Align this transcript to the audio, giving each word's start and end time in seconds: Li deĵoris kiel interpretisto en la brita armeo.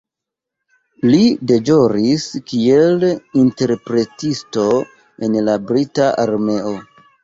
Li 1.09 1.19
deĵoris 1.51 2.25
kiel 2.49 3.07
interpretisto 3.45 4.69
en 5.31 5.41
la 5.49 5.61
brita 5.71 6.15
armeo. 6.29 6.79